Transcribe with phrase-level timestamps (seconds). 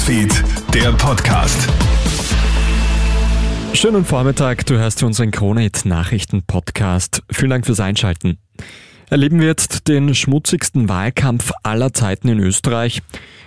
[0.00, 1.68] Newsfeed, der Podcast.
[3.74, 7.22] Schönen Vormittag, du hörst unseren Kronehit Nachrichten Podcast.
[7.30, 8.38] Vielen Dank fürs Einschalten.
[9.10, 13.02] Erleben wir jetzt den schmutzigsten Wahlkampf aller Zeiten in Österreich?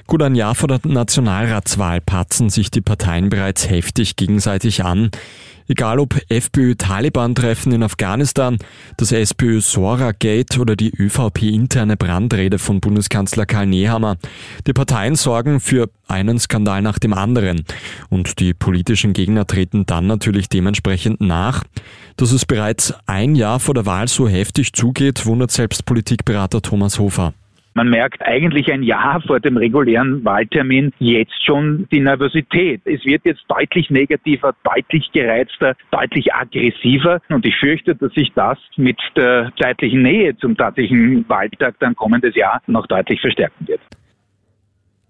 [0.05, 5.09] Gut ein Jahr vor der Nationalratswahl patzen sich die Parteien bereits heftig gegenseitig an.
[5.67, 8.57] Egal ob FPÖ-Taliban-Treffen in Afghanistan,
[8.97, 14.17] das SPÖ-Sora-Gate oder die ÖVP-interne Brandrede von Bundeskanzler Karl Nehammer.
[14.67, 17.63] Die Parteien sorgen für einen Skandal nach dem anderen.
[18.09, 21.63] Und die politischen Gegner treten dann natürlich dementsprechend nach.
[22.17, 26.99] Dass es bereits ein Jahr vor der Wahl so heftig zugeht, wundert selbst Politikberater Thomas
[26.99, 27.33] Hofer.
[27.75, 32.81] Man merkt eigentlich ein Jahr vor dem regulären Wahltermin jetzt schon die Nervosität.
[32.85, 37.19] Es wird jetzt deutlich negativer, deutlich gereizter, deutlich aggressiver.
[37.29, 42.35] Und ich fürchte, dass sich das mit der zeitlichen Nähe zum tatsächlichen Wahltag dann kommendes
[42.35, 43.81] Jahr noch deutlich verstärken wird.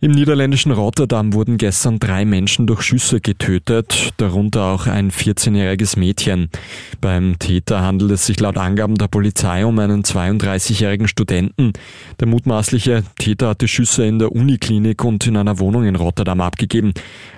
[0.03, 6.50] Im niederländischen Rotterdam wurden gestern drei Menschen durch Schüsse getötet, darunter auch ein 14-jähriges Mädchen.
[7.00, 11.72] Beim Täter handelt es sich laut Angaben der Polizei um einen 32-jährigen Studenten.
[12.19, 16.94] Der mutmaßliche Täter hatte Schüsse in der Uniklinik und in einer Wohnung in Rotterdam abgegeben.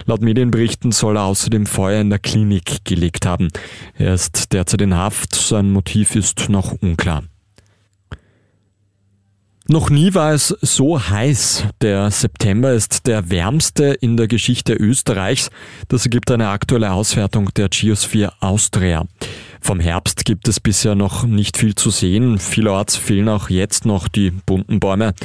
[0.08, 3.50] Laut Medienberichten soll er außerdem Feuer in der Klinik gelegt haben.
[3.96, 7.22] Er ist derzeit in Haft, sein Motiv ist noch unklar.
[9.68, 11.66] Noch nie war es so heiß.
[11.82, 15.50] Der September ist der wärmste in der Geschichte Österreichs.
[15.88, 19.08] Das ergibt eine aktuelle Auswertung der Geosphere Austria.
[19.62, 22.38] Vom Herbst gibt es bisher noch nicht viel zu sehen.
[22.38, 25.16] Vielerorts fehlen auch jetzt noch die bunten Bäume.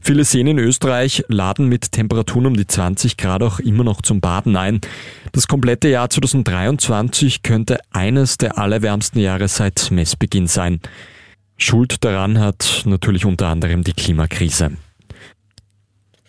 [0.00, 4.20] Viele Seen in Österreich laden mit Temperaturen um die 20 Grad auch immer noch zum
[4.20, 4.80] Baden ein.
[5.32, 10.80] Das komplette Jahr 2023 könnte eines der allerwärmsten Jahre seit Messbeginn sein.
[11.58, 14.70] Schuld daran hat natürlich unter anderem die Klimakrise.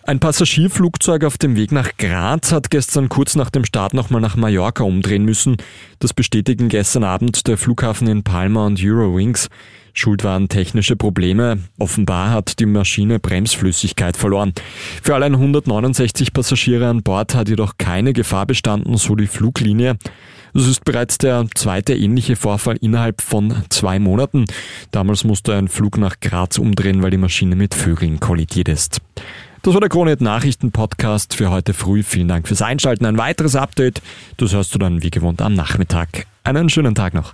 [0.04, 4.36] Ein Passagierflugzeug auf dem Weg nach Graz hat gestern kurz nach dem Start nochmal nach
[4.36, 5.58] Mallorca umdrehen müssen.
[6.00, 9.50] Das bestätigen gestern Abend der Flughafen in Palma und Eurowings.
[10.00, 11.60] Schuld waren technische Probleme.
[11.78, 14.54] Offenbar hat die Maschine Bremsflüssigkeit verloren.
[15.04, 19.98] Für alle 169 Passagiere an Bord hat jedoch keine Gefahr bestanden, so die Fluglinie.
[20.54, 24.46] Es ist bereits der zweite ähnliche Vorfall innerhalb von zwei Monaten.
[24.92, 29.02] Damals musste ein Flug nach Graz umdrehen, weil die Maschine mit Vögeln kollidiert ist.
[29.62, 32.02] Das war der Kronet Nachrichten Podcast für heute früh.
[32.02, 33.06] Vielen Dank fürs Einschalten.
[33.06, 34.02] Ein weiteres Update,
[34.38, 36.26] das hörst du dann wie gewohnt am Nachmittag.
[36.46, 37.34] Einen schönen Tag noch.